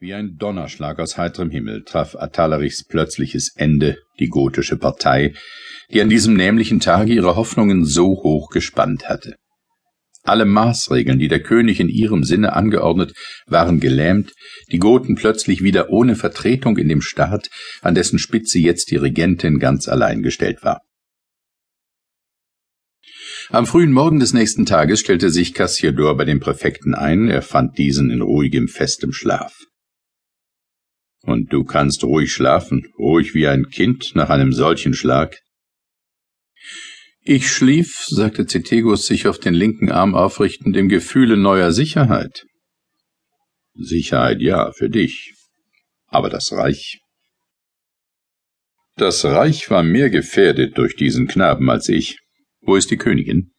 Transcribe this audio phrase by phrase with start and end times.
[0.00, 5.34] Wie ein Donnerschlag aus heiterem Himmel traf Atalarichs plötzliches Ende die gotische Partei,
[5.92, 9.34] die an diesem nämlichen Tage ihre Hoffnungen so hoch gespannt hatte.
[10.22, 13.12] Alle Maßregeln, die der König in ihrem Sinne angeordnet,
[13.46, 14.34] waren gelähmt,
[14.70, 17.48] die Goten plötzlich wieder ohne Vertretung in dem Staat,
[17.80, 20.82] an dessen Spitze jetzt die Regentin ganz allein gestellt war.
[23.50, 27.78] Am frühen Morgen des nächsten Tages stellte sich Cassiodor bei dem Präfekten ein, er fand
[27.78, 29.67] diesen in ruhigem, festem Schlaf.
[31.22, 35.40] Und du kannst ruhig schlafen, ruhig wie ein Kind nach einem solchen Schlag.
[37.22, 42.46] Ich schlief, sagte Cethegus sich auf den linken Arm aufrichtend, im Gefühle neuer Sicherheit.
[43.74, 45.34] Sicherheit ja, für dich.
[46.06, 47.00] Aber das Reich?
[48.96, 52.18] Das Reich war mehr gefährdet durch diesen Knaben als ich.
[52.60, 53.52] Wo ist die Königin?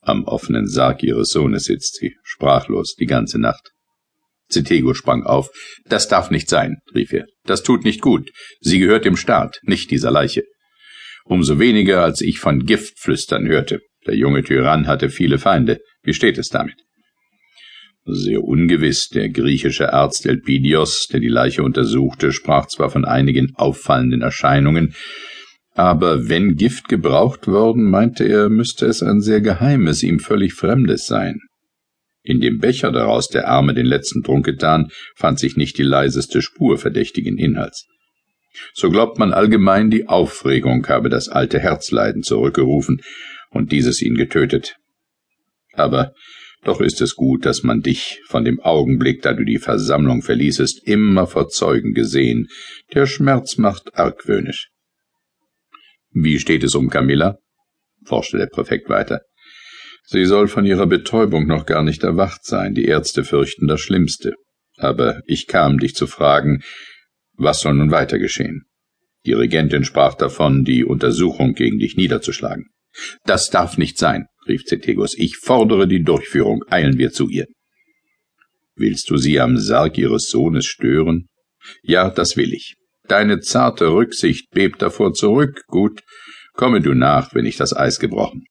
[0.00, 3.72] Am offenen Sarg ihres Sohnes sitzt sie, sprachlos die ganze Nacht.
[4.50, 5.50] Cetego sprang auf.
[5.86, 7.26] Das darf nicht sein, rief er.
[7.44, 8.30] Das tut nicht gut.
[8.60, 10.44] Sie gehört dem Staat, nicht dieser Leiche.
[11.24, 13.80] Umso weniger, als ich von Giftflüstern hörte.
[14.06, 15.80] Der junge Tyrann hatte viele Feinde.
[16.02, 16.76] Wie steht es damit?
[18.04, 19.08] Sehr ungewiss.
[19.08, 24.94] Der griechische Arzt Elpidios, der die Leiche untersuchte, sprach zwar von einigen auffallenden Erscheinungen,
[25.74, 31.06] aber wenn Gift gebraucht worden, meinte er, müsste es ein sehr geheimes, ihm völlig fremdes
[31.06, 31.38] sein.
[32.22, 36.42] In dem Becher, daraus der Arme den letzten Trunk getan, fand sich nicht die leiseste
[36.42, 37.86] Spur verdächtigen Inhalts.
[38.74, 43.00] So glaubt man allgemein, die Aufregung habe das alte Herzleiden zurückgerufen
[43.50, 44.76] und dieses ihn getötet.
[45.72, 46.12] Aber
[46.62, 50.86] doch ist es gut, dass man dich von dem Augenblick, da du die Versammlung verließest,
[50.86, 52.48] immer vor Zeugen gesehen.
[52.92, 54.70] Der Schmerz macht argwöhnisch.
[56.12, 57.38] Wie steht es um Camilla?
[58.04, 59.22] forschte der Präfekt weiter.
[60.12, 64.34] Sie soll von ihrer Betäubung noch gar nicht erwacht sein, die Ärzte fürchten das Schlimmste.
[64.76, 66.64] Aber ich kam, dich zu fragen,
[67.34, 68.64] was soll nun weiter geschehen?
[69.24, 72.70] Die Regentin sprach davon, die Untersuchung gegen dich niederzuschlagen.
[73.24, 75.16] Das darf nicht sein, rief Cethegus.
[75.16, 77.46] Ich fordere die Durchführung, eilen wir zu ihr.
[78.74, 81.28] Willst du sie am Sarg ihres Sohnes stören?
[81.82, 82.74] Ja, das will ich.
[83.06, 85.62] Deine zarte Rücksicht bebt davor zurück.
[85.68, 86.00] Gut,
[86.54, 88.46] komme du nach, wenn ich das Eis gebrochen.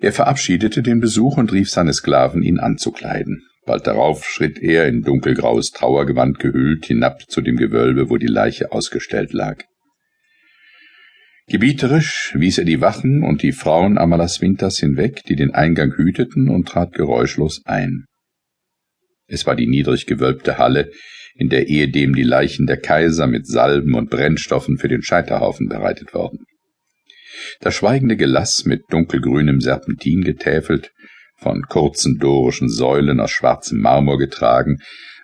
[0.00, 3.42] Er verabschiedete den Besuch und rief seine Sklaven, ihn anzukleiden.
[3.66, 8.72] Bald darauf schritt er, in dunkelgraues Trauergewand gehüllt, hinab zu dem Gewölbe, wo die Leiche
[8.72, 9.62] ausgestellt lag.
[11.48, 16.48] Gebieterisch wies er die Wachen und die Frauen Amalas Winters hinweg, die den Eingang hüteten,
[16.48, 18.06] und trat geräuschlos ein.
[19.26, 20.90] Es war die niedrig gewölbte Halle,
[21.34, 26.14] in der ehedem die Leichen der Kaiser mit Salben und Brennstoffen für den Scheiterhaufen bereitet
[26.14, 26.44] worden.
[27.60, 30.92] Das schweigende Gelass mit dunkelgrünem Serpentin getäfelt,
[31.36, 34.78] von kurzen dorischen Säulen aus schwarzem Marmor getragen,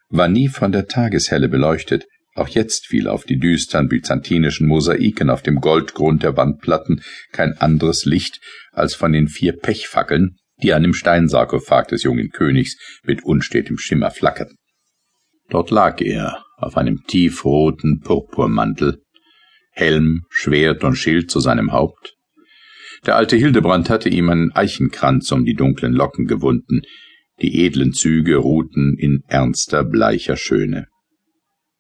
[0.09, 5.43] war nie von der Tageshelle beleuchtet, auch jetzt fiel auf die düstern byzantinischen Mosaiken auf
[5.43, 8.41] dem Goldgrund der Wandplatten kein anderes Licht
[8.73, 14.11] als von den vier Pechfackeln, die an dem Steinsarkophag des jungen Königs mit unstetem Schimmer
[14.11, 14.57] flackerten.
[15.49, 19.03] Dort lag er auf einem tiefroten Purpurmantel,
[19.73, 22.16] Helm, Schwert und Schild zu seinem Haupt.
[23.07, 26.83] Der alte Hildebrand hatte ihm einen Eichenkranz um die dunklen Locken gewunden,
[27.41, 30.89] die edlen Züge ruhten in ernster, bleicher Schöne.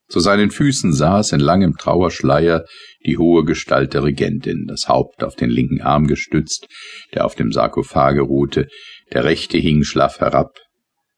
[0.09, 2.65] Zu seinen Füßen saß in langem Trauerschleier
[3.05, 6.69] die hohe Gestalt der Regentin, das Haupt auf den linken Arm gestützt,
[7.13, 8.69] der auf dem Sarkophage ruhte,
[9.13, 10.61] der rechte hing schlaff herab,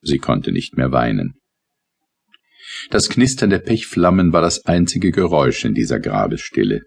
[0.01, 1.35] sie konnte nicht mehr weinen.
[2.91, 6.83] Das Knistern der Pechflammen war das einzige Geräusch in dieser Grabesstille.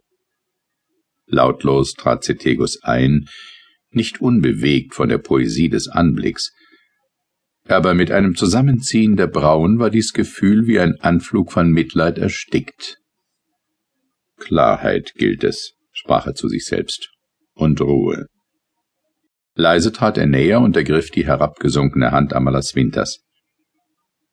[1.31, 3.25] Lautlos trat Cethegus ein,
[3.89, 6.51] nicht unbewegt von der Poesie des Anblicks,
[7.65, 12.97] aber mit einem Zusammenziehen der Brauen war dies Gefühl wie ein Anflug von Mitleid erstickt.
[14.37, 17.11] Klarheit gilt es, sprach er zu sich selbst,
[17.53, 18.27] und Ruhe.
[19.55, 23.21] Leise trat er näher und ergriff die herabgesunkene Hand Amalas Winters.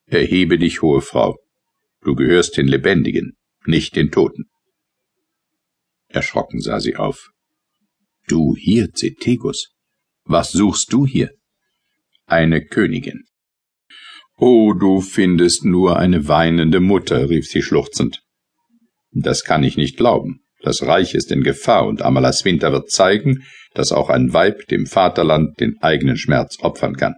[0.07, 1.37] Erhebe dich, hohe Frau,
[2.01, 3.37] Du gehörst den Lebendigen,
[3.67, 4.45] nicht den Toten.
[6.09, 7.31] Erschrocken sah sie auf.
[8.27, 9.75] Du hier, Cethegus?
[10.25, 11.31] Was suchst du hier?
[12.27, 13.25] Eine Königin.
[14.37, 18.23] Oh, du findest nur eine weinende Mutter, rief sie schluchzend.
[19.11, 20.45] Das kann ich nicht glauben.
[20.61, 23.45] Das Reich ist in Gefahr und Amalas Winter wird zeigen,
[23.75, 27.15] dass auch ein Weib dem Vaterland den eigenen Schmerz opfern kann.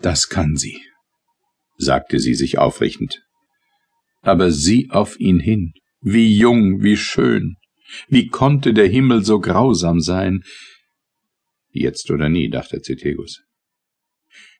[0.00, 0.82] Das kann sie,
[1.76, 3.22] sagte sie sich aufrichtend.
[4.20, 5.72] Aber sieh auf ihn hin,
[6.02, 7.56] wie jung, wie schön,
[8.08, 10.42] wie konnte der Himmel so grausam sein?
[11.70, 13.42] Jetzt oder nie, dachte Cethegus.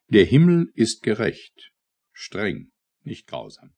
[0.09, 1.73] Der Himmel ist gerecht,
[2.13, 2.71] Streng,
[3.03, 3.75] nicht grausam.